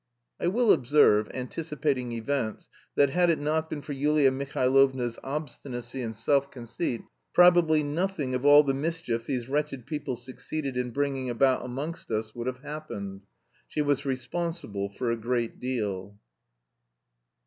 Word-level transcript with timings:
I 0.39 0.47
will 0.47 0.73
observe, 0.73 1.29
anticipating 1.31 2.11
events 2.13 2.69
that, 2.95 3.11
had 3.11 3.29
it 3.29 3.37
not 3.37 3.69
been 3.69 3.83
for 3.83 3.93
Yulia 3.93 4.31
Mihailovna's 4.31 5.19
obstinacy 5.23 6.01
and 6.01 6.15
self 6.15 6.49
conceit, 6.49 7.03
probably 7.35 7.83
nothing 7.83 8.33
of 8.33 8.43
all 8.43 8.63
the 8.63 8.73
mischief 8.73 9.27
these 9.27 9.47
wretched 9.47 9.85
people 9.85 10.15
succeeded 10.15 10.75
in 10.75 10.89
bringing 10.89 11.29
about 11.29 11.63
amongst 11.63 12.09
us 12.09 12.33
would 12.33 12.47
have 12.47 12.63
happened. 12.63 13.21
She 13.67 13.83
was 13.83 14.03
responsible 14.03 14.89
for 14.89 15.11
a 15.11 15.15
great 15.15 15.59
deal. 15.59 16.17